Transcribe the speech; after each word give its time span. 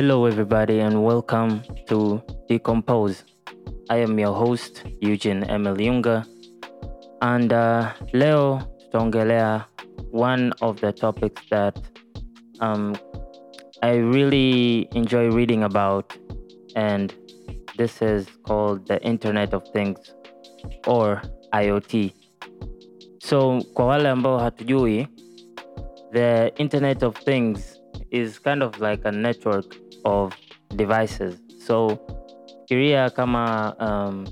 Hello, 0.00 0.24
everybody, 0.24 0.80
and 0.80 1.04
welcome 1.04 1.62
to 1.86 2.22
Decompose. 2.48 3.22
I 3.90 3.98
am 3.98 4.18
your 4.18 4.32
host 4.32 4.82
Eugene 5.02 5.44
Emil 5.44 5.76
Yunga, 5.76 6.24
and 7.20 7.52
uh, 7.52 7.92
leo 8.14 8.62
tutaongelea 8.80 9.66
one 10.10 10.54
of 10.62 10.80
the 10.80 10.90
topics 10.90 11.42
that 11.50 11.78
um, 12.60 12.96
I 13.82 13.96
really 13.96 14.88
enjoy 14.92 15.28
reading 15.28 15.64
about, 15.64 16.16
and 16.74 17.12
this 17.76 18.00
is 18.00 18.26
called 18.44 18.86
the 18.86 19.02
Internet 19.02 19.52
of 19.52 19.68
Things 19.74 19.98
or 20.86 21.20
IoT. 21.52 22.14
So, 23.20 23.60
kwa 23.74 23.86
wale 23.86 24.08
ambao 24.08 24.38
hatujui, 24.38 25.08
the 26.12 26.52
Internet 26.56 27.02
of 27.02 27.16
Things 27.16 27.78
is 28.10 28.38
kind 28.38 28.62
of 28.62 28.80
like 28.80 29.04
a 29.04 29.12
network 29.12 29.76
of 30.04 30.34
devices. 30.76 31.34
So, 31.66 31.98
fikiria 32.60 33.10
kama 33.10 33.74
um, 33.80 34.24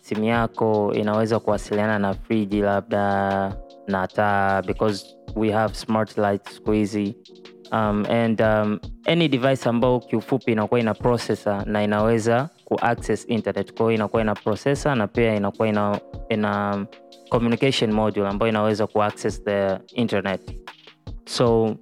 simu 0.00 0.24
yako 0.24 0.92
inaweza 0.94 1.38
kuwasiliana 1.40 1.98
na 1.98 2.14
friji 2.14 2.60
labda 2.60 3.56
na 3.88 4.06
taa 4.06 4.62
because 4.62 5.16
we 5.36 5.50
have 5.50 5.74
smart 5.74 6.18
light 6.18 6.48
siku 6.50 6.74
um, 7.72 8.04
and 8.08 8.40
um, 8.40 8.80
any 9.06 9.28
device 9.28 9.68
ambayo 9.68 10.00
kiufupi 10.00 10.52
inakuwa 10.52 10.80
ina 10.80 10.94
processor 10.94 11.66
na 11.66 11.82
inaweza 11.84 12.48
kuaccess 12.64 13.24
internet. 13.28 13.74
Kwa 13.74 13.94
inakuwa 13.94 14.22
ina 14.22 14.34
processor 14.34 14.94
na 14.96 15.06
pia 15.06 15.34
inakuwa 15.34 15.68
ina, 15.68 16.00
ina 16.28 16.86
communication 17.28 17.92
module 17.92 18.28
ambayo 18.28 18.50
inaweza 18.50 18.86
kuaccess 18.86 19.44
the 19.44 19.78
internet. 19.94 20.40
So 21.26 21.76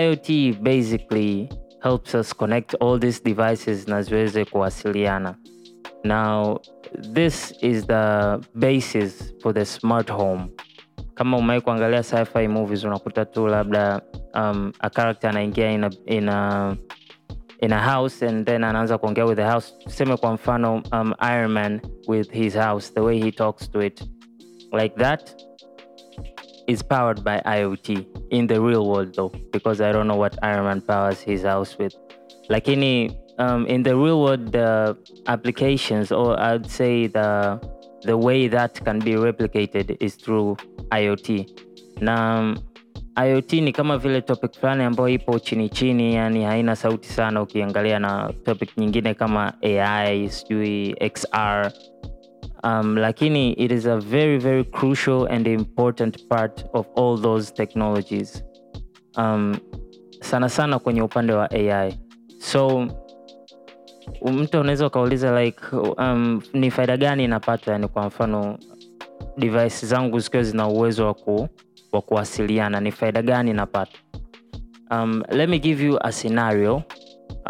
iot 0.00 0.52
basically 0.60 1.48
helps 1.82 2.14
us 2.14 2.34
connect 2.36 2.74
all 2.80 3.00
these 3.00 3.22
devices 3.24 3.88
na 3.88 4.02
ziweze 4.02 4.44
kuwasiliana 4.44 5.34
now 6.04 6.58
this 7.14 7.54
is 7.62 7.86
the 7.86 8.38
basis 8.54 9.32
for 9.42 9.52
the 9.54 9.64
smart 9.64 10.10
home. 10.10 10.48
Kama 11.14 11.36
umewai 11.36 11.60
kuangalia 11.60 12.02
sci-fi 12.02 12.48
movies 12.48 12.84
unakuta 12.84 13.24
tu 13.24 13.46
labda 13.46 14.00
um, 14.34 14.72
a 14.80 14.90
character 14.90 15.30
anaingia 15.30 15.70
in 15.70 15.84
a, 15.84 15.90
in 16.06 16.28
a, 16.28 16.76
in 17.60 17.72
a 17.72 17.78
house 17.78 18.22
and 18.26 18.46
then 18.46 18.64
anaanza 18.64 18.98
kuongea 18.98 19.24
with 19.26 19.36
the 19.36 19.44
house. 19.44 19.72
Tuseme 19.84 20.16
kwa 20.16 20.32
mfano 20.32 20.82
um, 20.92 21.14
Iron 21.20 21.52
Man 21.52 21.80
with 22.08 22.30
his 22.32 22.54
house 22.54 22.92
the 22.94 23.00
way 23.00 23.20
he 23.20 23.32
talks 23.32 23.68
to 23.70 23.80
it. 23.80 24.02
Like 24.72 24.96
that 24.96 25.42
is 26.68 26.82
powered 26.82 27.24
by 27.24 27.40
IoT 27.46 28.06
in 28.30 28.46
the 28.46 28.60
real 28.60 28.88
world 28.88 29.14
though 29.14 29.32
because 29.52 29.80
I 29.80 29.90
don't 29.92 30.06
know 30.06 30.16
what 30.16 30.38
Iron 30.42 30.64
Man 30.64 30.80
powers 30.80 31.20
his 31.20 31.42
house 31.42 31.76
with 31.78 31.94
lakini 32.48 33.10
um, 33.38 33.66
in 33.66 33.82
the 33.82 33.96
real 33.96 34.20
world 34.22 34.52
the 34.52 34.96
applications 35.26 36.12
or 36.12 36.38
I'd 36.38 36.70
say 36.70 37.08
the 37.08 37.58
the 38.04 38.16
way 38.16 38.48
that 38.48 38.84
can 38.84 38.98
be 39.00 39.12
replicated 39.12 39.96
is 40.00 40.14
through 40.14 40.56
IoT 40.92 41.48
um, 42.06 42.56
IoT 43.16 43.62
ni 43.62 43.72
kama 43.72 43.98
vile 43.98 44.20
topic 44.22 44.54
fulani 44.60 44.84
ambayo 44.84 45.08
ipo 45.08 45.38
chini 45.38 45.68
chini, 45.68 46.14
yani 46.14 46.44
haina 46.44 46.76
sauti 46.76 47.08
sana 47.08 47.42
ukiangalia 47.42 47.98
na 47.98 48.32
topic 48.44 48.76
nyingine 48.76 49.14
kama 49.14 49.52
AI, 49.62 50.28
sijui 50.28 50.94
XR. 51.00 51.72
Um, 52.64 52.96
lakini 52.98 53.52
it 53.52 53.72
is 53.72 53.86
a 53.86 53.96
very 53.98 54.38
very 54.38 54.64
crucial 54.64 55.26
and 55.30 55.46
important 55.46 56.28
part 56.28 56.64
of 56.72 56.86
all 56.96 57.16
those 57.22 57.52
technologies. 57.54 58.42
Um, 59.16 59.56
sana 60.20 60.48
sana 60.48 60.78
kwenye 60.78 61.02
upande 61.02 61.32
wa 61.32 61.50
AI. 61.50 61.98
So 62.38 62.86
mtu 64.32 64.60
unaweza 64.60 64.86
ukauliza 64.86 65.40
like 65.44 65.60
um, 65.98 66.42
ni 66.52 66.70
faida 66.70 66.96
gani 66.96 67.24
inapata 67.24 67.72
yani 67.72 67.88
kwa 67.88 68.06
mfano 68.06 68.58
device 69.36 69.86
zangu 69.86 70.18
zikiwa 70.20 70.42
zina 70.42 70.68
uwezo 70.68 71.06
wa 71.06 71.14
ku 71.14 71.48
wa 71.92 72.02
kuwasiliana 72.02 72.80
ni 72.80 72.92
faida 72.92 73.22
gani 73.22 73.52
napata 73.52 73.98
um, 74.90 75.22
let 75.30 75.48
me 75.50 75.58
give 75.58 75.84
you 75.86 75.98
a 76.00 76.12
scenario 76.12 76.82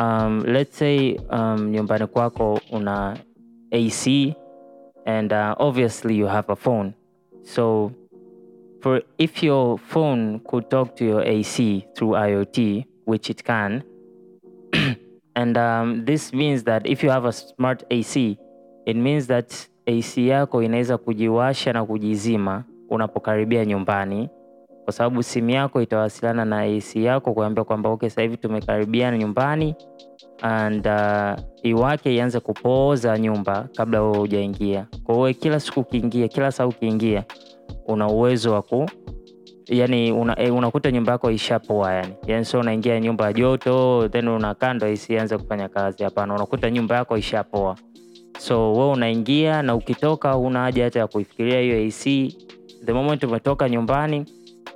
um, 0.00 0.42
let's 0.46 0.78
say 0.78 1.16
um, 1.30 1.68
nyumbani 1.70 2.06
kwako 2.06 2.60
una 2.72 3.16
ac 3.70 4.06
and 5.06 5.32
uh, 5.32 5.54
obviously 5.58 6.14
you 6.14 6.26
have 6.26 6.50
a 6.50 6.56
phone. 6.56 6.94
So 7.42 7.92
for 8.80 9.02
if 9.18 9.42
your 9.42 9.78
phone 9.78 10.40
could 10.40 10.70
talk 10.70 10.96
to 10.96 11.04
your 11.04 11.22
ac 11.22 11.86
through 11.94 12.10
iot 12.10 12.86
which 13.04 13.30
it 13.30 13.42
can 13.42 13.82
and 15.36 15.56
um, 15.56 16.04
this 16.04 16.32
means 16.32 16.62
that 16.64 16.86
if 16.86 17.02
you 17.02 17.10
have 17.10 17.24
a 17.24 17.32
smart 17.32 17.82
ac 17.90 18.38
it 18.86 18.96
means 18.96 19.26
that 19.26 19.68
ac 19.86 20.28
yako 20.28 20.62
inaweza 20.62 20.98
kujiwasha 20.98 21.72
na 21.72 21.84
kujizima 21.84 22.64
unapokaribia 22.90 23.64
nyumbani 23.64 24.28
kwa 24.88 24.92
sababu 24.92 25.22
simu 25.22 25.50
yako 25.50 25.82
itawasiliana 25.82 26.44
na 26.44 26.60
AC 26.60 26.96
yako 26.96 27.32
kuambia 27.34 27.64
kwamba 27.64 27.90
okay, 27.90 28.08
sasa 28.08 28.22
hivi 28.22 28.36
tumekaribiana 28.36 29.18
nyumbani 29.18 29.74
and 30.42 30.86
uh, 30.86 31.44
iwake 31.62 32.14
ianze 32.16 32.40
kupooza 32.40 33.18
nyumba 33.18 33.68
kabla 33.76 34.02
wewe 34.02 34.18
hujaingia. 34.18 34.86
Kwa 35.04 35.14
hiyo 35.14 35.34
kila 35.40 35.60
siku 35.60 35.80
ukiingia, 35.80 36.28
kila 36.28 36.52
saa 36.52 36.66
ukiingia, 36.66 37.24
una 37.86 38.06
uwezo 38.08 38.52
wa 38.52 38.62
ku 38.62 38.86
yani 39.66 40.12
una, 40.12 40.38
e, 40.38 40.50
unakuta 40.50 40.90
nyumba 40.90 41.12
yako 41.12 41.30
ishapoa 41.30 41.92
yani. 41.94 42.14
Yani 42.26 42.44
sio 42.44 42.60
unaingia 42.60 43.00
nyumba 43.00 43.24
ya 43.24 43.32
joto 43.32 44.08
then 44.08 44.28
unakaa 44.28 44.74
ndo 44.74 44.86
AC 44.86 45.10
ianze 45.10 45.38
kufanya 45.38 45.68
kazi. 45.68 46.04
Hapana, 46.04 46.34
unakuta 46.34 46.70
nyumba 46.70 46.96
yako 46.96 47.18
ishapoa. 47.18 47.76
So 48.38 48.72
wewe 48.72 48.90
unaingia 48.90 49.62
na 49.62 49.74
ukitoka 49.74 50.32
huna 50.32 50.60
haja 50.60 50.84
hata 50.84 50.98
ya 50.98 51.06
kuifikiria 51.06 51.60
hiyo 51.60 51.86
AC. 51.88 52.04
The 52.84 52.92
moment 52.92 53.24
umetoka 53.24 53.68
nyumbani, 53.68 54.24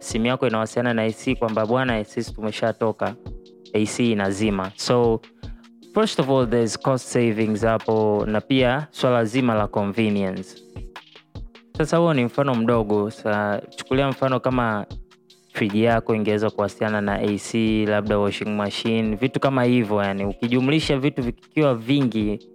simu 0.02 0.26
yako 0.26 0.46
inawasiliana 0.46 0.94
na 0.94 1.02
AC 1.02 1.34
kwamba 1.38 1.66
bwana, 1.66 2.04
sisi 2.04 2.34
tumeshatoka, 2.34 3.14
AC 3.74 3.98
inazima. 4.12 4.70
So 4.76 5.20
first 5.94 6.18
of 6.20 6.30
all 6.30 6.46
there's 6.50 6.78
cost 6.78 7.06
savings 7.06 7.64
hapo, 7.64 8.24
na 8.26 8.40
pia 8.40 8.86
swala 8.90 9.24
zima 9.24 9.54
la 9.54 9.66
convenience. 9.66 10.62
Sasa 11.78 11.96
huo 11.96 12.14
ni 12.14 12.24
mfano 12.24 12.54
mdogo. 12.54 13.10
Sa 13.10 13.62
chukulia 13.76 14.08
mfano 14.08 14.40
kama 14.40 14.86
friji 15.52 15.82
yako 15.84 16.14
ingeweza 16.14 16.50
kuwasiliana 16.50 17.00
na 17.00 17.14
AC, 17.14 17.54
labda 17.86 18.18
washing 18.18 18.48
machine, 18.56 19.16
vitu 19.16 19.40
kama 19.40 19.64
hivyo. 19.64 20.02
Yani 20.02 20.24
ukijumlisha 20.24 20.98
vitu 20.98 21.22
vikiwa 21.22 21.74
vingi, 21.74 22.48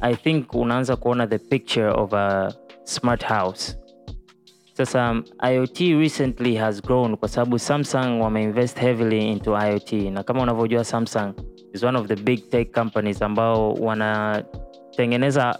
I 0.00 0.14
think 0.16 0.54
unaanza 0.54 0.96
kuona 0.96 1.26
the 1.26 1.38
picture 1.38 1.88
of 1.88 2.12
a 2.14 2.52
smart 2.84 3.24
house. 3.26 3.78
Sasa 4.76 5.10
um, 5.10 5.24
IoT 5.40 5.96
recently 5.98 6.54
has 6.56 6.82
grown 6.82 7.16
kwa 7.16 7.28
sababu 7.28 7.58
Samsung 7.58 8.20
wameinvest 8.20 8.78
heavily 8.78 9.32
into 9.32 9.50
IoT, 9.58 9.92
na 10.10 10.22
kama 10.22 10.42
unavyojua 10.42 10.84
Samsung 10.84 11.32
is 11.74 11.82
one 11.82 11.98
of 11.98 12.06
the 12.06 12.16
big 12.16 12.50
tech 12.50 12.70
companies 12.74 13.22
ambao 13.22 13.74
wanatengeneza 13.74 15.58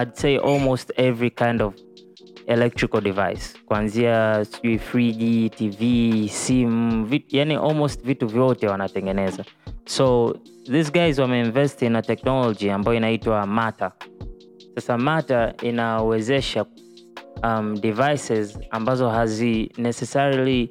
I'd 0.00 0.14
say 0.14 0.36
almost 0.38 0.92
every 0.96 1.30
kind 1.30 1.62
of 1.62 1.74
electrical 2.46 3.00
device, 3.00 3.58
kuanzia 3.66 4.44
sijui 4.44 4.78
friji, 4.78 5.50
TV, 5.50 6.28
simu, 6.28 7.08
yani 7.28 7.54
almost 7.54 8.04
vitu 8.04 8.26
vyote 8.26 8.68
wanatengeneza. 8.68 9.44
So 9.86 10.34
these 10.72 10.90
guys 10.92 11.18
wameinvest 11.18 11.82
in 11.82 11.96
a 11.96 12.02
technology 12.02 12.70
ambayo 12.70 12.96
inaitwa 12.96 13.46
Mata. 13.46 13.92
Sasa 14.74 14.98
Mata 14.98 15.54
inawezesha 15.62 16.64
um, 17.44 17.80
devices 17.80 18.58
ambazo 18.70 19.08
hazi 19.10 19.72
necessarily 19.78 20.70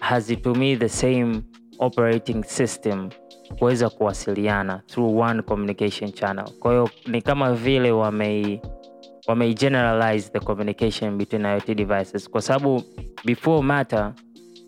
hazitumii 0.00 0.76
the 0.76 0.88
same 0.88 1.42
operating 1.78 2.44
system 2.44 3.10
kuweza 3.58 3.90
kuwasiliana 3.90 4.82
through 4.86 5.18
one 5.20 5.42
communication 5.42 6.12
channel. 6.12 6.44
Kwa 6.58 6.70
hiyo 6.70 6.90
ni 7.06 7.22
kama 7.22 7.52
vile 7.52 7.90
wamei 7.92 9.54
generalize 9.54 10.28
the 10.30 10.40
communication 10.40 11.16
between 11.18 11.44
IoT 11.44 11.74
devices, 11.74 12.30
kwa 12.30 12.42
sababu 12.42 12.82
before 13.24 13.62
Matter 13.62 14.12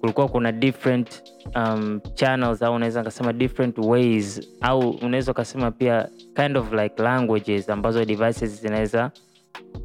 kulikuwa 0.01 0.29
kuna 0.29 0.53
different 0.53 1.23
um, 1.57 2.01
channels 2.15 2.63
au 2.63 2.75
unaweza 2.75 3.01
ukasema 3.01 3.33
different 3.33 3.79
ways 3.79 4.41
au 4.61 4.91
unaweza 4.91 5.33
ukasema 5.33 5.71
pia 5.71 6.09
kind 6.37 6.57
of 6.57 6.73
like 6.73 7.03
languages 7.03 7.69
ambazo 7.71 8.05
devices 8.05 8.61
zinaweza 8.63 9.11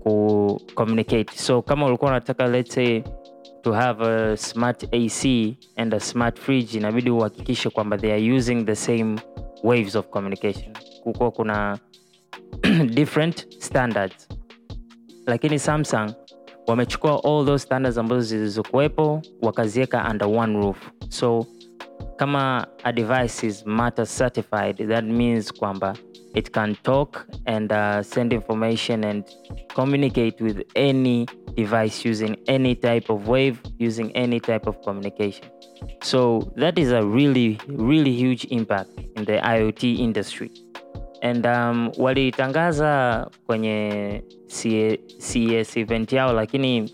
ku. 0.05 0.61
So 1.35 1.61
kama 1.61 1.85
ulikuwa 1.85 2.11
unataka 2.11 2.47
let's 2.47 2.77
to 3.63 3.73
have 3.73 4.01
a 4.01 4.37
smart 4.37 4.83
AC 4.93 5.57
and 5.77 5.93
a 5.93 5.99
smart 5.99 6.39
fridge, 6.39 6.77
inabidi 6.77 7.09
uhakikishe 7.09 7.69
kwamba 7.69 7.97
they 7.97 8.11
are 8.11 8.35
using 8.37 8.65
the 8.65 8.75
same 8.75 9.15
waves 9.63 9.95
of 9.95 10.07
communication. 10.09 10.73
Kukuwa 11.03 11.31
kuna 11.31 11.77
different 12.93 13.47
standards, 13.59 14.27
lakini 15.27 15.59
Samsung 15.59 16.13
wamechukua 16.67 17.23
all 17.23 17.45
those 17.45 17.65
standards 17.65 17.97
ambazo 17.97 18.21
zilizokuwepo 18.21 19.21
wakaziweka 19.41 20.07
under 20.11 20.27
one 20.27 20.57
roof. 20.57 20.91
So 21.09 21.45
kama 22.15 22.67
a 22.83 22.91
device 22.91 23.47
is 23.47 23.65
matter 23.65 24.05
certified 24.05 24.87
that 24.87 25.03
means 25.05 25.53
kwamba 25.53 25.95
it 26.35 26.51
can 26.51 26.75
talk 26.83 27.25
and 27.45 27.71
uh, 27.71 28.03
send 28.03 28.33
information 28.33 29.03
and 29.03 29.23
communicate 29.73 30.41
with 30.41 30.61
any 30.75 31.25
device 31.55 32.05
using 32.05 32.37
any 32.47 32.75
type 32.75 33.09
of 33.09 33.27
wave 33.27 33.57
using 33.79 34.11
any 34.11 34.39
type 34.39 34.67
of 34.67 34.81
communication. 34.81 35.45
So 36.03 36.51
that 36.57 36.77
is 36.77 36.91
a 36.91 37.01
really 37.01 37.57
really 37.67 38.11
huge 38.11 38.45
impact 38.51 38.89
in 39.15 39.25
the 39.25 39.37
iot 39.43 39.83
industry. 39.99 40.51
And 41.21 41.45
um, 41.45 41.91
walitangaza 41.97 43.27
kwenye 43.45 44.23
CES 45.17 45.77
event 45.77 46.13
yao 46.13 46.33
lakini 46.33 46.93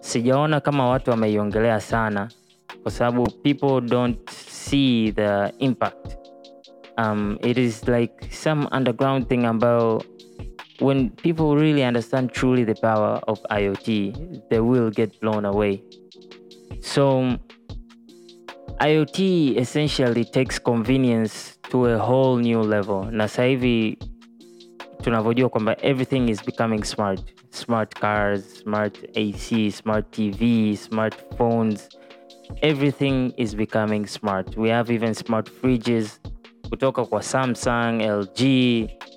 sijaona 0.00 0.60
kama 0.60 0.88
watu 0.88 1.10
wameiongelea 1.10 1.80
sana 1.80 2.28
kwa 2.82 2.90
sababu 2.92 3.30
people 3.42 3.80
don't 3.88 4.30
see 4.30 5.12
the 5.12 5.48
impact 5.58 6.01
um, 6.98 7.38
it 7.42 7.58
is 7.58 7.86
like 7.88 8.28
some 8.30 8.68
underground 8.72 9.28
thing 9.28 9.44
about 9.44 10.06
when 10.78 11.10
people 11.10 11.56
really 11.56 11.84
understand 11.84 12.32
truly 12.32 12.64
the 12.64 12.74
power 12.74 13.20
of 13.28 13.40
iot 13.50 14.48
they 14.50 14.60
will 14.60 14.90
get 14.90 15.18
blown 15.20 15.44
away. 15.44 15.82
So 16.80 17.38
iot 18.80 19.56
essentially 19.56 20.24
takes 20.24 20.58
convenience 20.58 21.58
to 21.70 21.86
a 21.86 21.98
whole 21.98 22.36
new 22.38 22.60
level. 22.60 23.04
Na 23.04 23.26
sasa 23.26 23.42
hivi 23.42 23.98
tunavyojua 25.02 25.48
kwamba 25.48 25.76
everything 25.82 26.28
is 26.28 26.42
becoming 26.42 26.84
smart. 26.84 27.20
Smart 27.50 27.94
cars 27.94 28.60
smart 28.62 28.98
ac 29.14 29.70
smart 29.70 30.10
tv 30.10 30.76
smart 30.76 31.14
phones. 31.38 31.88
Everything 32.62 33.32
is 33.36 33.54
becoming 33.54 34.06
smart. 34.06 34.56
We 34.56 34.68
have 34.68 34.90
even 34.90 35.14
smart 35.14 35.48
fridges 35.48 36.18
kutoka 36.72 37.04
kwa 37.04 37.22
samsung 37.22 38.00
lg 38.02 38.40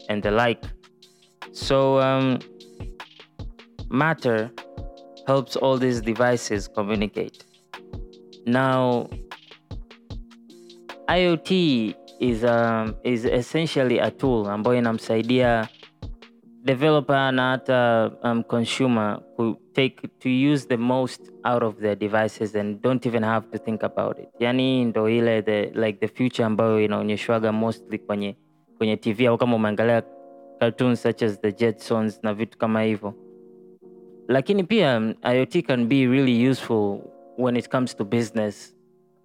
and 0.09 0.23
the 0.23 0.31
like. 0.31 0.67
So 1.51 2.01
um, 2.01 2.39
matter 3.89 4.51
helps 5.27 5.55
all 5.55 5.77
these 5.79 6.01
devices 6.01 6.67
communicate. 6.67 7.45
Now 8.45 9.07
iot 11.07 11.95
is, 12.19 12.43
um, 12.43 12.95
is 13.03 13.23
essentially 13.25 13.99
a 13.99 14.11
tool 14.11 14.47
ambayo 14.49 14.77
inamsaidia 14.77 15.67
developer 16.65 17.31
na 17.31 17.51
hata 17.51 18.11
um, 18.23 18.43
consumer 18.43 19.19
who 19.37 19.55
take 19.73 20.07
to 20.19 20.29
use 20.29 20.65
the 20.67 20.77
most 20.77 21.21
out 21.43 21.63
of 21.63 21.79
their 21.79 21.95
devices 21.95 22.55
and 22.55 22.81
don't 22.81 23.05
even 23.05 23.23
have 23.23 23.51
to 23.51 23.57
think 23.57 23.83
about 23.83 24.19
it. 24.19 24.29
Yani 24.39 24.85
ndo 24.85 25.09
ile 25.09 25.41
the, 25.41 25.71
like 25.75 25.99
the 25.99 26.07
future 26.07 26.45
ambayo 26.45 26.81
inaonyeshwaga 26.81 27.51
mostly 27.51 27.99
kwenye 27.99 28.35
kwenye 28.77 28.97
tv 28.97 29.27
au 29.27 29.37
kama 29.37 29.55
umeangalia 29.55 30.03
cartoons 30.59 31.01
such 31.01 31.23
as 31.23 31.41
the 31.41 31.51
jetsons 31.51 32.19
na 32.23 32.33
vitu 32.33 32.57
kama 32.57 32.81
hivyo. 32.81 33.13
Lakini 34.27 34.63
pia 34.63 35.13
iot 35.35 35.61
can 35.67 35.85
be 35.87 36.07
really 36.07 36.49
useful 36.49 36.99
when 37.37 37.55
it 37.55 37.69
comes 37.69 37.95
to 37.95 38.05
business. 38.05 38.75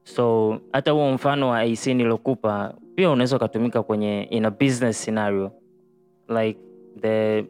So 0.04 0.56
hata 0.72 0.90
huo 0.90 1.12
mfano 1.12 1.48
wa 1.48 1.60
ac 1.60 1.86
nilokupa 1.86 2.74
pia 2.94 3.10
unaweza 3.10 3.36
ukatumika 3.36 3.82
kwenye 3.82 4.22
in 4.22 4.44
a 4.44 4.50
business 4.50 5.02
scenario. 5.04 5.52
Like 6.28 6.60
the 7.00 7.44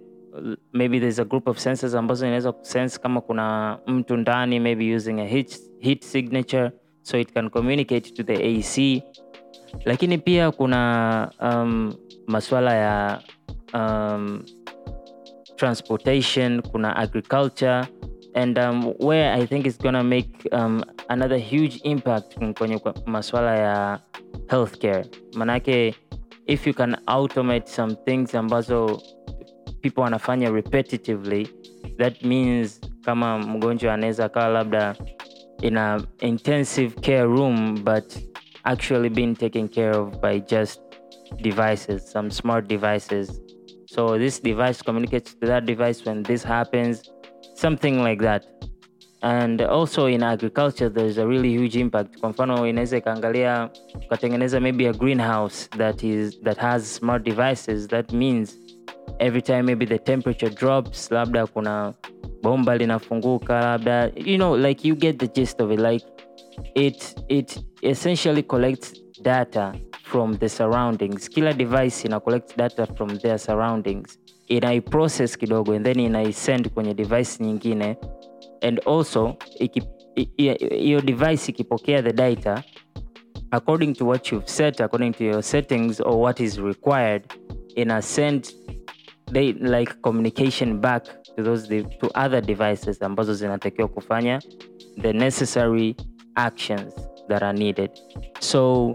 maybe 0.73 1.01
there's 1.01 1.19
a 1.19 1.25
group 1.25 1.49
of 1.49 1.59
sensors 1.59 1.95
ambazo 1.95 2.27
inaweza 2.27 2.53
kusense 2.53 2.99
kama 2.99 3.21
kuna 3.21 3.79
mtu 3.87 4.17
ndani 4.17 4.61
maybe 4.61 4.95
using 4.97 5.21
a 5.21 5.25
heat, 5.27 5.61
heat 5.81 6.05
signature 6.05 6.71
so 7.03 7.19
it 7.19 7.33
can 7.33 7.51
communicate 7.51 8.11
to 8.11 8.23
the 8.23 8.35
ac 8.59 9.03
lakini 9.85 10.19
pia 10.19 10.51
kuna 10.51 11.31
um, 11.41 11.95
ya 12.59 13.21
um, 13.75 14.43
transportation 15.57 16.63
kuna 16.63 16.97
agriculture 16.97 17.85
and 18.35 18.59
um, 18.59 18.95
where 19.01 19.33
i 19.33 19.47
think 19.47 19.67
it's 19.67 19.79
gonna 19.79 20.03
make 20.03 20.49
um, 20.53 20.83
another 21.09 21.39
huge 21.39 21.81
impact 21.85 22.39
kwenye 22.59 22.81
masuala 23.07 23.57
ya 23.57 24.01
healthcare. 24.49 25.05
Manake 25.35 25.95
if 26.47 26.67
you 26.67 26.75
can 26.75 26.97
automate 27.07 27.69
some 27.69 27.97
things 28.05 28.35
ambazo 28.35 29.03
people 29.81 30.01
wanafanya 30.03 30.51
repetitively 30.51 31.49
that 31.99 32.23
means 32.23 32.81
kama 33.05 33.39
mgonjwa 33.39 33.95
anaweza 33.95 34.25
akawa 34.25 34.49
labda 34.49 34.97
in 35.63 35.77
a 35.77 36.03
intensive 36.21 37.01
care 37.01 37.25
room 37.25 37.85
but 37.85 38.05
actually 38.65 39.09
being 39.11 39.35
taken 39.35 39.69
care 39.69 39.97
of 39.97 40.21
by 40.21 40.41
just 40.41 40.81
devices 41.43 42.13
some 42.13 42.31
smart 42.31 42.67
devices. 42.69 43.41
So 43.87 44.19
this 44.19 44.43
device 44.43 44.83
communicates 44.83 45.35
to 45.41 45.47
that 45.47 45.65
device 45.65 46.05
when 46.05 46.23
this 46.23 46.45
happens 46.45 47.03
something 47.55 48.03
like 48.03 48.23
that. 48.23 48.47
And 49.23 49.61
also 49.63 50.07
in 50.07 50.23
agriculture 50.23 50.89
there's 50.89 51.19
a 51.19 51.27
really 51.27 51.51
huge 51.51 51.77
impact. 51.77 52.21
Kwa 52.21 52.31
mfano 52.31 52.67
inaweza 52.67 52.97
ikaangalia 52.97 53.71
ukatengeneza 54.07 54.61
maybe 54.61 54.89
a 54.89 54.93
greenhouse 54.93 55.69
that 55.79 56.03
is 56.03 56.41
that 56.41 56.59
has 56.59 56.95
smart 56.97 57.25
devices 57.25 57.89
that 57.89 58.13
means 58.13 58.59
every 59.19 59.43
time 59.43 59.63
maybe 59.63 59.87
the 59.87 59.99
temperature 59.99 60.51
drops 60.51 61.11
labda 61.11 61.47
kuna 61.47 61.95
bomba 62.43 62.77
linafunguka 62.79 63.61
labda 63.61 64.13
you 64.17 64.37
know 64.37 64.57
like 64.57 64.89
you 64.89 64.95
get 64.95 65.19
the 65.19 65.29
gist 65.29 65.61
of 65.61 65.71
it. 65.73 65.79
Like 65.81 66.05
it 66.75 67.15
it 67.29 67.59
essentially 67.83 68.43
collects 68.43 68.93
data 69.23 69.73
from 70.03 70.37
the 70.39 70.49
surroundings. 70.49 71.29
Kila 71.29 71.53
device 71.53 72.05
ina 72.05 72.21
collect 72.21 72.57
data 72.57 72.87
from 72.97 73.19
their 73.19 73.39
surroundings. 73.39 74.19
Inaiprocess 74.49 75.37
kidogo 75.39 75.77
and 75.77 75.87
then 75.87 76.01
inaisend 76.01 76.69
kwenye 76.69 76.95
device 76.95 77.39
nyingine. 77.45 77.97
And 78.63 78.81
also 78.87 79.37
hiyo 80.37 81.01
device 81.01 81.49
ikipokea 81.53 82.03
the 82.03 82.13
data 82.13 82.63
according 83.53 83.95
to 83.95 84.07
what 84.07 84.33
you've 84.33 84.49
set 84.49 84.81
according 84.81 85.13
to 85.13 85.25
your 85.25 85.43
settings 85.43 86.01
or 86.01 86.17
what 86.21 86.41
is 86.41 86.59
required 86.59 87.23
ina 87.77 88.03
send 88.03 88.55
they 89.33 89.53
like 89.53 89.93
communication 90.03 90.81
back 90.81 91.05
to 91.37 91.43
those 91.43 91.69
to 92.01 92.11
other 92.15 92.41
devices 92.43 93.03
ambazo 93.03 93.35
zinatakiwa 93.35 93.89
kufanya 93.89 94.43
the 95.03 95.13
necessary 95.13 95.97
actions 96.35 96.95
that 97.29 97.43
are 97.43 97.59
needed. 97.59 97.91
So 98.41 98.95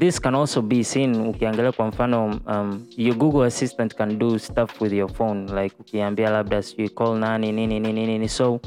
this 0.00 0.20
can 0.20 0.34
also 0.34 0.62
be 0.62 0.84
seen 0.84 1.26
ukiangalia 1.26 1.72
kwa 1.72 1.86
mfano 1.86 2.40
um, 2.46 2.86
your 2.96 3.16
google 3.16 3.46
assistant 3.46 3.94
can 3.94 4.18
do 4.18 4.38
stuff 4.38 4.80
with 4.80 4.92
your 4.92 5.12
phone 5.12 5.62
like 5.62 5.76
ukiambia 5.80 6.30
labda 6.30 6.62
sijui 6.62 6.88
call 6.88 7.18
nani 7.18 7.52
nini 7.52 7.80
nini 7.80 8.06
nini 8.06 8.28
so 8.28 8.60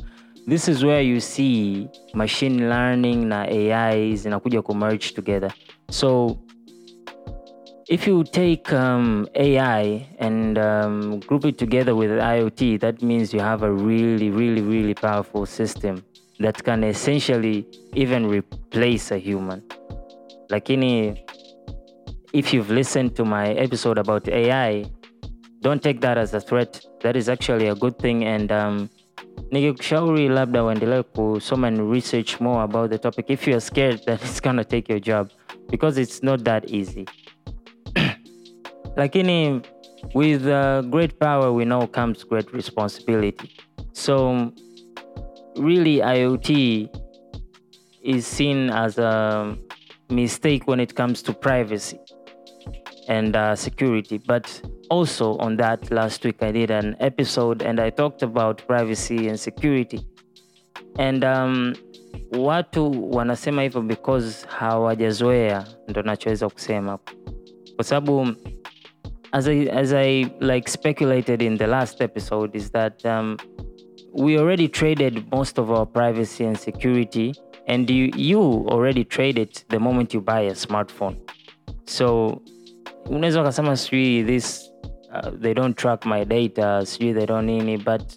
this 0.49 0.67
is 0.67 0.83
where 0.83 1.01
you 1.01 1.19
see 1.21 1.87
machine 2.13 2.69
learning 2.69 3.25
na 3.25 3.41
ai 3.41 4.15
zinakuja 4.15 4.61
kumerge 4.61 5.09
together. 5.15 5.51
So 5.89 6.37
if 7.87 8.07
you 8.07 8.23
take 8.23 8.73
um, 8.73 9.27
AI 9.35 10.07
and 10.17 10.57
um, 10.57 11.19
group 11.19 11.45
it 11.45 11.57
together 11.57 11.95
with 11.95 12.09
IoT, 12.09 12.79
that 12.79 13.01
means 13.01 13.33
you 13.33 13.39
have 13.39 13.61
a 13.61 13.71
really, 13.71 14.31
really, 14.31 14.61
really 14.61 14.95
powerful 14.95 15.45
system 15.45 16.03
that 16.39 16.63
can 16.63 16.83
essentially 16.83 17.65
even 17.93 18.25
replace 18.25 19.11
a 19.11 19.17
human. 19.17 19.61
Lakini, 20.49 21.21
if 22.33 22.53
you've 22.53 22.71
listened 22.71 23.15
to 23.15 23.23
my 23.23 23.51
episode 23.51 23.99
about 23.99 24.27
AI, 24.29 24.85
don't 25.61 25.81
take 25.81 26.01
that 26.01 26.17
as 26.17 26.33
a 26.33 26.41
threat. 26.41 26.83
That 27.01 27.15
is 27.15 27.29
actually 27.29 27.67
a 27.67 27.75
good 27.75 27.99
thing. 27.99 28.25
And 28.25 28.51
um, 28.51 28.89
labda 29.51 30.63
uendelee 30.63 31.03
kusoma 31.03 31.67
and 31.67 31.91
research 31.91 32.39
more 32.39 32.63
about 32.63 32.89
the 32.89 32.97
topic 32.97 33.27
if 33.29 33.47
you're 33.47 33.59
scared 33.59 34.01
that 34.07 34.21
it's 34.23 34.39
gonna 34.39 34.63
take 34.63 34.89
your 34.89 34.99
job 34.99 35.31
because 35.69 35.99
it's 35.99 36.23
not 36.23 36.43
that 36.43 36.69
easy. 36.69 37.05
Lakini 38.95 39.61
with 40.13 40.45
uh, 40.45 40.81
great 40.81 41.19
power 41.19 41.51
we 41.51 41.65
know 41.65 41.87
comes 41.87 42.23
great 42.27 42.51
responsibility. 42.53 43.49
So 43.91 44.51
really 45.57 46.01
iot 46.01 46.49
is 48.03 48.27
seen 48.27 48.69
as 48.69 48.97
a 48.99 49.55
mistake 50.09 50.67
when 50.67 50.79
it 50.79 50.93
comes 50.95 51.23
to 51.23 51.33
privacy 51.33 51.99
and 53.07 53.35
uh, 53.35 53.55
security. 53.55 54.17
But 54.17 54.61
also 54.89 55.37
on 55.37 55.57
that 55.57 55.89
last 55.91 56.23
week 56.23 56.43
i 56.43 56.51
did 56.51 56.69
an 56.69 56.95
episode 56.99 57.63
and 57.63 57.79
i 57.79 57.89
talked 57.89 58.21
about 58.21 58.61
privacy 58.67 59.27
and 59.27 59.39
security. 59.39 59.99
And 60.99 61.23
um, 61.23 61.73
watu 62.37 63.11
wanasema 63.11 63.61
hivyo 63.61 63.81
because 63.81 64.47
hawajazoea 64.47 65.65
ndo 65.87 66.01
nachoweza 66.01 66.49
kusema. 66.49 66.99
Kwa 67.75 67.83
sababu 67.83 68.27
as 69.35 69.49
I 69.49 69.55
as 69.83 69.93
I 69.93 70.31
like 70.39 70.69
speculated 70.69 71.41
in 71.41 71.57
the 71.57 71.67
last 71.67 72.01
episode 72.01 72.55
is 72.55 72.69
that 72.69 73.05
um, 73.05 73.37
we 74.13 74.39
already 74.39 74.69
traded 74.69 75.29
most 75.29 75.57
of 75.57 75.69
our 75.71 75.85
privacy 75.85 76.45
and 76.45 76.57
security 76.57 77.33
and 77.67 77.89
you 77.89 78.11
you 78.15 78.39
already 78.75 79.03
trade 79.03 79.37
it 79.37 79.65
the 79.67 79.79
moment 79.79 80.13
you 80.13 80.21
buy 80.21 80.39
a 80.39 80.53
smartphone. 80.53 81.17
So 81.85 82.41
this 84.31 84.69
uh, 85.11 85.31
they 85.33 85.53
don't 85.53 85.75
track 85.83 86.05
my 86.05 86.23
data 86.23 86.67
sijui 86.91 87.13
they 87.19 87.25
don't 87.25 87.45
need 87.45 87.63
nini 87.63 87.77
but 87.77 88.15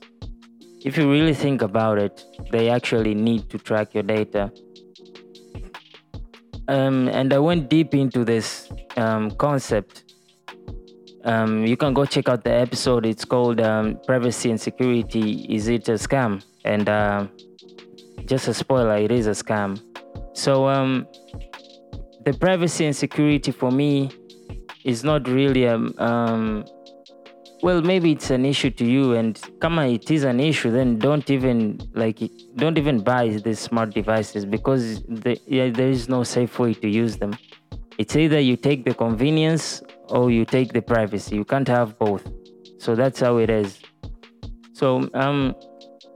if 0.88 0.96
you 0.96 1.10
really 1.10 1.34
think 1.34 1.62
about 1.62 1.98
it 1.98 2.24
they 2.52 2.70
actually 2.70 3.14
need 3.14 3.48
to 3.50 3.58
track 3.58 3.92
your 3.94 4.06
data. 4.16 4.52
Um, 6.68 7.08
and 7.08 7.32
i 7.32 7.38
went 7.38 7.70
deep 7.70 7.94
into 7.94 8.24
this 8.24 8.68
um, 8.96 9.30
concept 9.46 10.07
um, 11.28 11.66
you 11.66 11.76
can 11.76 11.92
go 11.92 12.06
check 12.06 12.28
out 12.28 12.42
the 12.42 12.52
episode. 12.52 13.04
It's 13.04 13.24
called 13.24 13.60
um, 13.60 14.00
privacy 14.06 14.50
and 14.50 14.60
security. 14.60 15.46
Is 15.48 15.68
it 15.68 15.88
a 15.88 15.92
scam? 15.92 16.42
And 16.64 16.88
uh, 16.88 17.26
just 18.24 18.48
a 18.48 18.54
spoiler 18.54 18.96
it 18.96 19.12
is 19.12 19.26
a 19.26 19.36
scam. 19.42 19.80
So 20.32 20.68
um, 20.68 21.06
the 22.24 22.32
privacy 22.32 22.86
and 22.86 22.96
security 22.96 23.52
for 23.52 23.70
me 23.70 24.10
is 24.84 25.04
not 25.04 25.28
really 25.28 25.66
um, 25.68 25.92
um 25.98 26.64
well 27.62 27.82
maybe 27.82 28.12
it's 28.12 28.30
an 28.30 28.44
issue 28.46 28.70
to 28.70 28.84
you 28.84 29.14
and 29.14 29.40
come 29.60 29.78
on, 29.78 29.88
it 29.88 30.10
is 30.10 30.24
an 30.24 30.40
issue 30.40 30.70
then 30.70 30.98
don't 30.98 31.28
even 31.28 31.78
like 31.94 32.18
don't 32.56 32.78
even 32.78 33.00
buy 33.00 33.28
these 33.28 33.58
smart 33.58 33.92
devices 33.92 34.44
because 34.44 35.02
the, 35.02 35.38
yeah, 35.46 35.68
there 35.68 35.90
is 35.90 36.08
no 36.08 36.22
safe 36.22 36.58
way 36.58 36.72
to 36.72 36.88
use 36.88 37.16
them 37.16 37.36
it's 37.98 38.16
either 38.16 38.38
you 38.38 38.56
take 38.56 38.84
the 38.84 38.94
convenience 38.94 39.82
or 40.08 40.30
you 40.30 40.44
take 40.44 40.72
the 40.72 40.80
privacy. 40.80 41.34
You 41.36 41.44
can't 41.44 41.68
have 41.68 41.98
both. 41.98 42.26
So 42.78 42.94
that's 42.94 43.20
how 43.20 43.38
it 43.38 43.50
is. 43.50 43.80
So 44.72 45.10
um 45.14 45.54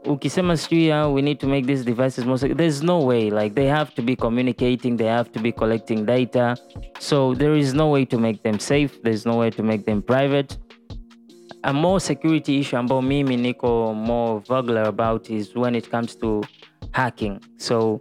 ukisema 0.06 0.56
sijui 0.56 0.90
uh, 0.90 1.14
we 1.14 1.22
need 1.22 1.38
to 1.40 1.46
make 1.46 1.66
these 1.66 1.84
devices 1.84 2.24
more 2.24 2.38
secure 2.38 2.56
there's 2.56 2.82
no 2.82 3.00
way. 3.00 3.30
Like 3.30 3.54
they 3.54 3.66
have 3.66 3.94
to 3.94 4.02
be 4.02 4.16
communicating 4.16 4.96
they 4.96 5.08
have 5.08 5.32
to 5.32 5.40
be 5.40 5.52
collecting 5.52 6.04
data. 6.06 6.56
So 7.00 7.34
there 7.34 7.54
is 7.54 7.74
no 7.74 7.90
way 7.90 8.04
to 8.04 8.18
make 8.18 8.42
them 8.42 8.58
safe. 8.58 9.02
There's 9.02 9.26
no 9.26 9.36
way 9.36 9.50
to 9.50 9.62
make 9.62 9.84
them 9.84 10.02
private. 10.02 10.56
A 11.64 11.72
more 11.72 12.00
security 12.00 12.60
issue 12.60 12.76
ambao 12.76 13.02
mimi 13.02 13.36
niko 13.36 13.94
more 13.94 14.40
vulgar 14.40 14.88
about 14.88 15.30
is 15.30 15.54
when 15.56 15.74
it 15.74 15.90
comes 15.90 16.16
to 16.16 16.42
hacking. 16.92 17.40
So 17.58 17.98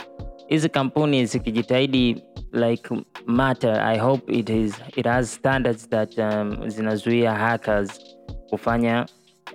is 0.50 0.66
a 0.66 0.70
company 0.70 1.18
hizi 1.18 1.40
kampuni 1.40 1.66
zikijitahidi 1.66 2.24
like 2.53 2.89
matter. 3.27 3.79
I 3.81 3.98
hope 3.98 4.24
it 4.31 4.50
is 4.50 4.75
it 4.98 5.05
has 5.05 5.31
standards 5.31 5.88
that 5.88 6.17
um, 6.20 6.58
zinazuia 6.70 7.36
hackers 7.38 8.00
kufanya 8.51 9.05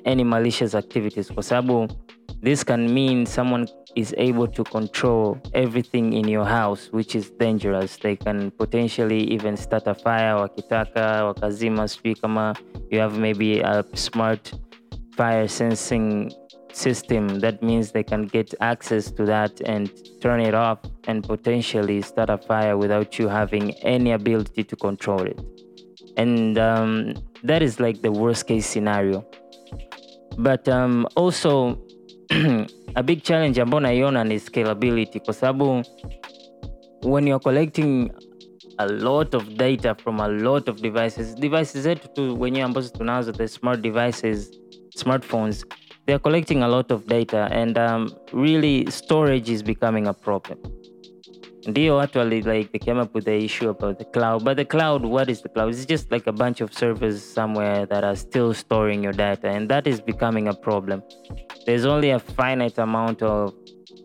any 0.05 0.25
malicious 0.25 0.75
activities 0.75 1.33
kwa 1.33 1.43
sababu 1.43 1.89
this 2.43 2.65
can 2.65 2.89
mean 2.93 3.27
someone 3.27 3.67
is 3.95 4.15
able 4.19 4.47
to 4.49 4.65
control 4.65 5.39
everything 5.55 6.13
in 6.13 6.29
your 6.29 6.45
house 6.47 6.91
which 6.93 7.15
is 7.15 7.31
dangerous. 7.39 7.97
They 7.99 8.17
can 8.17 8.51
potentially 8.51 9.21
even 9.33 9.57
start 9.57 9.87
a 9.87 9.95
fire 9.95 10.35
wakitaka 10.35 11.25
wakazima 11.25 11.89
sijui 11.89 12.15
kama 12.15 12.55
you 12.91 13.01
have 13.01 13.19
maybe 13.21 13.61
a 13.63 13.85
smart 13.95 14.53
fire 15.17 15.49
sensing 15.49 16.33
system 16.77 17.41
that 17.41 17.63
means 17.63 17.93
they 17.93 18.03
can 18.03 18.27
get 18.27 18.55
access 18.61 19.11
to 19.11 19.25
that 19.25 19.61
and 19.63 19.91
turn 20.21 20.41
it 20.41 20.55
off 20.55 20.79
and 21.09 21.25
potentially 21.25 22.03
start 22.03 22.31
a 22.31 22.39
fire 22.39 22.77
without 22.77 23.19
you 23.19 23.29
having 23.29 23.73
any 23.83 24.13
ability 24.13 24.63
to 24.65 24.77
control 24.77 25.23
it. 25.23 25.41
And 26.17 26.59
um, 26.59 27.15
that 27.43 27.63
is 27.63 27.81
like 27.81 28.03
the 28.03 28.13
worst 28.13 28.47
case 28.47 28.67
scenario. 28.67 29.25
But 30.39 30.69
um, 30.69 31.07
also 31.17 31.79
a 32.97 33.03
big 33.03 33.23
challenge 33.23 33.61
ambayo 33.61 33.81
naiona 33.81 34.25
ni 34.25 34.41
scalability 34.41 35.21
kwa 35.21 35.35
sababu 35.35 35.83
when 37.03 37.27
you're 37.27 37.43
collecting 37.43 38.11
a 38.79 38.87
lot 38.87 39.37
of 39.37 39.49
data 39.57 39.95
from 39.95 40.21
a 40.21 40.29
lot 40.29 40.71
of 40.71 40.81
devices 40.81 41.35
devices 41.35 41.83
zetu 41.83 42.09
tu 42.09 42.41
wenyewe 42.41 42.65
ambazo 42.65 42.89
tunazo 42.89 43.33
the 43.33 43.49
smart 43.49 43.81
devices 43.81 44.51
smartphones 44.95 45.67
they 46.07 46.13
are 46.13 46.19
collecting 46.21 46.63
a 46.63 46.69
lot 46.69 46.91
of 46.91 47.07
data 47.07 47.49
and 47.51 47.77
um, 47.77 48.17
really 48.33 48.87
storage 48.91 49.51
is 49.51 49.63
becoming 49.63 50.07
a 50.07 50.15
problem. 50.15 50.59
Ndio 51.67 51.97
wali 51.97 52.43
like 52.43 52.71
they 52.71 52.79
came 52.79 52.99
up 52.99 53.13
with 53.13 53.25
the 53.25 53.35
issue 53.35 53.69
about 53.71 53.99
the 53.99 54.05
cloud 54.05 54.45
but 54.45 54.57
the 54.57 54.65
cloud 54.65 55.05
what 55.05 55.29
is 55.29 55.43
the 55.43 55.49
cloud? 55.49 55.71
It's 55.71 55.85
just 55.85 56.13
like 56.13 56.29
a 56.29 56.33
bunch 56.33 56.61
of 56.61 56.73
servers 56.73 57.21
somewhere 57.25 57.87
that 57.87 58.05
are 58.05 58.15
still 58.15 58.55
storing 58.55 59.03
your 59.03 59.13
data 59.13 59.49
and 59.49 59.69
that 59.69 59.89
is 59.89 60.01
becoming 60.01 60.47
a 60.47 60.55
problem. 60.55 61.03
There's 61.67 61.85
only 61.85 62.11
a 62.11 62.21
finite 62.21 62.79
amount 62.79 63.23
of 63.23 63.53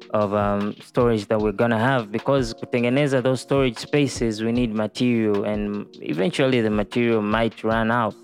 of 0.09 0.33
um, 0.33 0.75
storage 0.81 1.27
that 1.27 1.39
we're 1.39 1.51
gonna 1.51 1.79
have. 1.79 2.11
Because 2.11 2.53
kutengeneza 2.55 3.21
those 3.21 3.41
storage 3.41 3.77
spaces 3.77 4.43
we 4.43 4.51
need 4.51 4.73
material 4.73 5.45
and 5.45 5.85
eventually 6.01 6.61
the 6.61 6.71
material 6.71 7.21
might 7.21 7.63
run 7.63 7.91
out 7.91 8.15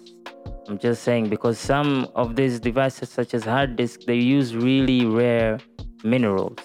i'm 0.67 0.77
just 0.77 1.03
saying 1.03 1.29
because 1.29 1.57
some 1.59 2.07
of 2.15 2.36
these 2.36 2.59
devices 2.59 3.09
such 3.09 3.33
as 3.33 3.43
hard 3.43 3.75
disk 3.75 4.01
they 4.05 4.15
use 4.15 4.55
really 4.55 5.05
rare 5.05 5.59
minerals. 6.03 6.57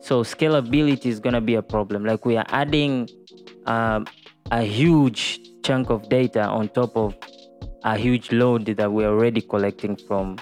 So 0.00 0.22
scalability 0.22 1.06
is 1.06 1.20
gonna 1.20 1.40
be 1.40 1.54
a 1.54 1.62
problem. 1.62 2.04
Like 2.04 2.26
we 2.26 2.36
are 2.36 2.46
adding 2.48 3.08
um, 3.66 4.06
a 4.50 4.62
huge 4.62 5.40
chunk 5.62 5.90
of 5.90 6.08
data 6.08 6.42
on 6.42 6.68
top 6.68 6.96
of 6.96 7.14
a 7.84 7.96
huge 7.96 8.32
load 8.32 8.66
that 8.66 8.92
we're 8.92 9.08
already 9.08 9.40
collecting 9.40 9.96
from 9.96 10.36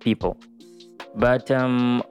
people. 0.00 0.36
But 1.14 1.50
um, 1.50 2.02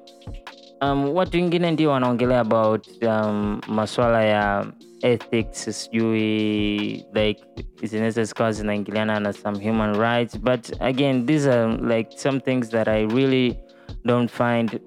um, 0.82 1.13
watu 1.15 1.38
wengine 1.38 1.72
ndio 1.72 1.92
wanaongelea 1.92 2.39
about 2.39 3.04
um, 3.04 3.62
maswala 3.68 4.24
ya 4.25 4.65
ethics 5.02 5.64
sijui 5.66 7.06
like 7.14 7.44
zinaweza 7.84 8.24
zikawa 8.24 8.52
zinaingiliana 8.52 9.20
na 9.20 9.34
some 9.34 9.70
human 9.70 9.96
rights. 9.96 10.40
But 10.40 10.82
again 10.82 11.25
these 11.25 11.52
are 11.52 11.78
like 11.78 12.18
some 12.18 12.40
things 12.40 12.70
that 12.70 12.88
i 12.88 13.06
really 13.06 13.58
don't 14.06 14.32
find 14.32 14.80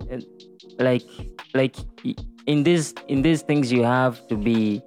like 0.79 1.07
like 1.55 1.79
in 2.47 2.65
this 2.65 2.95
in 3.09 3.23
these 3.23 3.45
things 3.45 3.73
you 3.73 3.83
have 3.83 4.21
to 4.29 4.37
be 4.37 4.81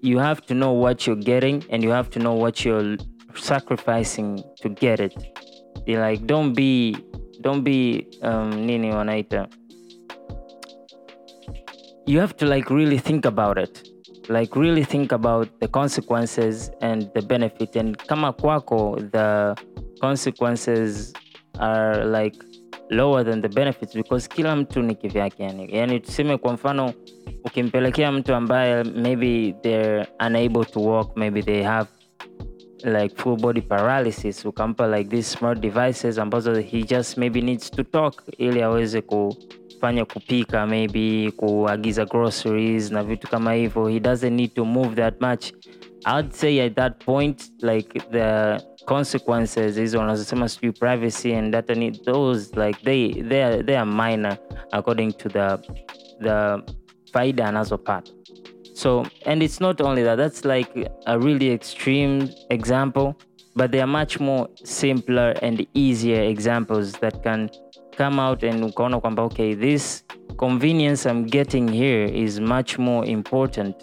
you 0.00 0.18
have 0.18 0.40
to 0.46 0.54
know 0.54 0.72
what 0.72 1.06
you're 1.06 1.22
getting 1.24 1.64
and 1.70 1.82
you 1.82 1.90
have 1.90 2.10
to 2.10 2.18
know 2.18 2.34
what 2.34 2.64
you're 2.64 2.96
sacrificing 3.34 4.42
to 4.60 4.68
get 4.68 5.00
it. 5.00 5.14
You 5.86 5.98
like 5.98 6.26
don't 6.26 6.54
be 6.54 6.96
don't 7.40 7.62
be 7.62 8.06
um, 8.22 8.66
nini 8.66 8.90
wanaita. 8.90 9.48
You 12.06 12.20
have 12.20 12.36
to 12.36 12.46
like 12.46 12.70
really 12.70 12.98
think 12.98 13.24
about 13.24 13.58
it 13.58 13.88
like 14.28 14.60
really 14.60 14.84
think 14.84 15.12
about 15.12 15.48
the 15.60 15.68
consequences 15.68 16.70
and 16.80 17.12
the 17.14 17.22
benefit. 17.22 17.76
And 17.76 17.96
kama 17.96 18.32
kwako 18.32 18.96
the 19.12 19.56
consequences 20.00 21.12
are 21.58 22.04
like 22.04 22.36
lower 22.90 23.24
than 23.24 23.42
the 23.42 23.48
benefits 23.48 23.94
because 23.94 24.28
kila 24.28 24.56
mtu 24.56 24.82
ni 24.82 24.94
kivyake 24.94 25.42
yani. 25.42 25.76
Yani 25.76 26.00
tuseme 26.00 26.36
kwa 26.38 26.52
mfano 26.52 26.92
ukimpelekea 27.44 28.12
mtu 28.12 28.34
ambaye 28.34 28.84
maybe 28.84 29.54
they're 29.62 30.06
unable 30.26 30.64
to 30.64 30.80
walk 30.80 31.16
maybe 31.16 31.42
they 31.42 31.62
have 31.62 31.88
like 32.84 33.16
full 33.16 33.36
body 33.36 33.60
paralysis 33.60 34.44
ukampa 34.44 34.86
like 34.98 35.10
these 35.10 35.36
smart 35.38 35.60
devices 35.60 36.18
ambazo 36.18 36.54
he 36.54 36.82
just 36.82 37.18
maybe 37.18 37.40
needs 37.40 37.70
to 37.70 37.82
talk 37.82 38.22
ili 38.38 38.62
aweze 38.62 39.02
kufanya 39.78 40.04
kupika 40.04 40.66
maybe 40.66 41.32
kuagiza 41.36 42.04
groceries 42.04 42.90
na 42.90 43.02
vitu 43.02 43.28
kama 43.28 43.52
hivyo. 43.52 43.88
He 43.88 44.00
doesn't 44.00 44.32
need 44.32 44.54
to 44.54 44.64
move 44.64 44.94
that 44.96 45.20
much. 45.20 45.52
I'd 46.06 46.32
say 46.32 46.60
at 46.66 46.74
that 46.74 47.04
point 47.04 47.52
like 47.62 48.00
the 48.10 48.60
consequences 48.84 49.76
hizo 49.76 49.98
wanazosema 49.98 50.48
sijui 50.48 50.72
privacy 50.72 51.34
and 51.34 51.52
data 51.52 51.74
need 51.74 52.04
those 52.04 52.66
like 52.66 52.80
they, 52.84 53.22
they, 53.22 53.44
are, 53.44 53.62
they 53.62 53.78
are 53.78 53.90
minor 53.90 54.36
according 54.72 55.12
to 55.12 55.28
the, 55.28 55.58
the 56.20 56.62
faida 57.12 57.48
anazopata. 57.48 58.12
So 58.74 59.06
and 59.26 59.42
it's 59.42 59.60
not 59.60 59.80
only 59.80 60.04
that 60.04 60.16
that's 60.16 60.44
like 60.44 60.90
a 61.06 61.18
really 61.18 61.52
extreme 61.52 62.28
example 62.50 63.14
but 63.54 63.70
there 63.70 63.82
are 63.82 63.92
much 63.92 64.20
more 64.20 64.48
simpler 64.64 65.34
and 65.42 65.66
easier 65.74 66.22
examples 66.22 66.92
that 66.92 67.22
can 67.22 67.50
come 67.98 68.22
out 68.22 68.44
and 68.44 68.64
ukaona 68.64 69.00
kwamba 69.00 69.22
okay 69.22 69.54
this 69.54 70.04
convenience 70.36 71.10
i'm 71.10 71.24
getting 71.24 71.68
here 71.70 72.04
is 72.24 72.40
much 72.40 72.78
more 72.78 73.10
important 73.10 73.76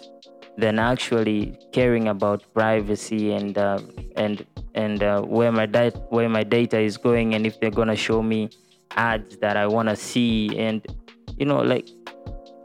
than 0.58 0.78
actually 0.78 1.58
caring 1.70 2.08
about 2.08 2.42
privacy 2.54 3.32
and 3.32 3.58
uh, 3.58 3.78
and 4.16 4.46
and 4.74 5.02
uh, 5.02 5.20
where 5.20 5.52
my 5.52 5.66
data 5.66 5.98
where 6.10 6.28
my 6.28 6.44
data 6.44 6.80
is 6.80 7.00
going 7.02 7.34
and 7.34 7.46
if 7.46 7.60
they're 7.60 7.76
gonna 7.76 7.96
show 7.96 8.22
me 8.22 8.48
ads 8.96 9.36
that 9.36 9.56
i 9.56 9.66
want 9.66 9.88
to 9.88 9.96
see 9.96 10.58
and 10.58 10.86
you 11.38 11.46
know 11.46 11.62
like 11.62 11.86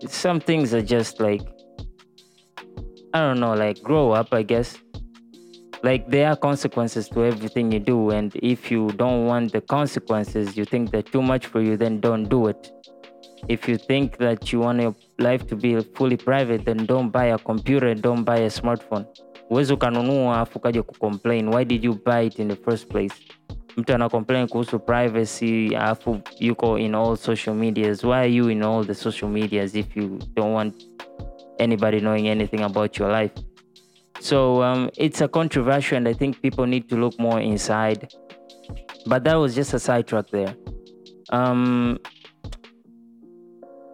some 0.08 0.40
things 0.40 0.74
are 0.74 0.86
just 0.86 1.20
like 1.20 1.42
I 3.14 3.20
don't 3.20 3.42
know, 3.42 3.54
like 3.54 3.84
grow 3.84 4.12
up, 4.12 4.34
I 4.34 4.44
guess. 4.44 4.78
Like 5.84 6.10
there 6.10 6.28
are 6.30 6.36
consequences 6.36 7.10
to 7.10 7.26
everything 7.26 7.72
you 7.72 7.80
do, 7.80 8.12
and 8.12 8.36
if 8.36 8.70
you 8.70 8.92
don't 8.92 9.26
want 9.26 9.52
the 9.52 9.62
consequences, 9.62 10.56
you 10.56 10.64
think 10.64 10.92
they're 10.92 11.02
too 11.02 11.24
much 11.24 11.48
for 11.48 11.60
you, 11.60 11.76
then 11.76 12.00
don't 12.00 12.30
do 12.30 12.48
it. 12.48 12.72
If 13.48 13.68
you 13.68 13.78
think 13.78 14.18
that 14.18 14.54
you 14.54 14.60
want 14.60 14.82
your 14.82 14.96
life 15.18 15.48
to 15.48 15.56
be 15.56 15.82
fully 15.82 16.18
private 16.18 16.64
then 16.66 16.86
don't 16.86 17.10
buy 17.10 17.26
a 17.26 17.38
computer 17.38 17.96
don't 17.96 18.24
buy 18.24 18.38
a 18.38 18.50
smartphone. 18.50 19.06
Uwezi 19.50 19.74
ukanunua 19.74 20.40
afu 20.40 20.60
kaja 20.60 20.84
kucomplain. 20.84 21.48
Why 21.50 21.66
did 21.66 21.84
you 21.84 22.00
buy 22.06 22.26
it 22.26 22.40
in 22.40 22.48
the 22.48 22.56
first 22.56 22.88
place? 22.88 23.16
Mtu 23.78 23.94
ana 23.94 24.10
complain 24.10 24.48
kuhusu 24.48 24.80
privacy 24.80 25.76
afu 25.76 26.20
yuko 26.40 26.80
in 26.80 26.96
all 26.96 27.18
social 27.18 27.56
medias. 27.56 28.04
Why 28.04 28.20
are 28.20 28.34
you 28.34 28.50
in 28.50 28.64
all 28.64 28.86
the 28.86 28.96
social 28.96 29.32
medias 29.32 29.76
if 29.76 29.98
you 29.98 30.20
don't 30.36 30.54
want 30.54 30.84
anybody 31.60 32.00
knowing 32.00 32.28
anything 32.28 32.62
about 32.64 33.00
your 33.00 33.12
life 33.12 33.34
so 34.22 34.62
um, 34.62 34.90
it's 34.98 35.22
a 35.22 35.28
controversial 35.28 35.98
and 35.98 36.08
i 36.08 36.14
think 36.14 36.42
people 36.42 36.66
need 36.66 36.88
to 36.88 36.96
look 36.96 37.18
more 37.20 37.40
inside 37.40 38.14
but 39.06 39.24
that 39.24 39.36
was 39.36 39.56
just 39.56 39.74
a 39.74 39.80
sidetrack 39.80 40.28
there 40.30 40.56
um, 41.32 41.98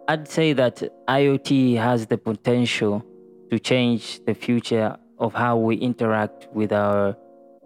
I'd 0.08 0.26
say 0.26 0.54
that 0.54 0.82
IoT 1.06 1.76
has 1.76 2.06
the 2.06 2.16
potential 2.16 3.04
to 3.50 3.58
change 3.58 4.24
the 4.24 4.32
future 4.34 4.96
of 5.18 5.34
how 5.34 5.58
we 5.58 5.76
interact 5.76 6.48
with 6.54 6.72
our 6.72 7.14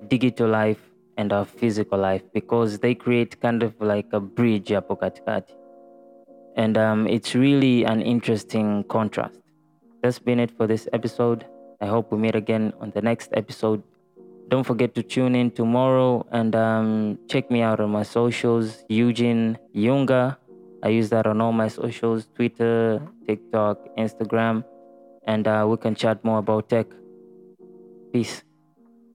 digital 0.09 0.49
life 0.49 0.81
and 1.16 1.33
our 1.33 1.45
physical 1.45 1.99
life 1.99 2.23
because 2.35 2.81
they 2.81 2.97
create 2.97 3.40
kind 3.40 3.62
of 3.62 3.81
like 3.81 4.07
a 4.12 4.19
bridge 4.19 4.71
hapo 4.71 4.99
katikati. 4.99 5.54
And 6.57 6.76
um, 6.76 7.07
it's 7.07 7.37
really 7.37 7.85
an 7.85 8.02
interesting 8.02 8.85
contrast. 8.88 9.38
That's 10.02 10.19
been 10.19 10.40
it 10.40 10.50
for 10.50 10.66
this 10.66 10.88
episode. 10.92 11.47
I 11.82 11.86
hope 11.86 12.12
we 12.12 12.18
meet 12.18 12.36
again 12.36 12.72
on 12.80 12.92
the 12.94 13.02
next 13.02 13.30
episode. 13.34 13.82
Don't 14.48 14.62
forget 14.62 14.94
to 14.94 15.02
tune 15.02 15.34
in 15.34 15.50
tomorrow 15.50 16.24
and 16.30 16.54
um, 16.54 17.18
check 17.26 17.50
me 17.50 17.60
out 17.60 17.80
on 17.80 17.90
my 17.90 18.04
socials, 18.04 18.84
Eugene 18.88 19.58
Yunga. 19.74 20.36
I 20.84 20.88
use 20.90 21.10
that 21.10 21.26
on 21.26 21.40
all 21.40 21.50
my 21.50 21.66
socials 21.66 22.28
Twitter, 22.36 23.02
TikTok, 23.26 23.96
Instagram, 23.98 24.62
and 25.26 25.48
uh, 25.48 25.66
we 25.68 25.76
can 25.76 25.96
chat 25.96 26.22
more 26.24 26.38
about 26.38 26.68
tech. 26.68 26.86
Peace. 28.12 28.44